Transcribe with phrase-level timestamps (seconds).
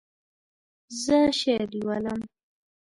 [1.03, 2.19] زه شعر لولم.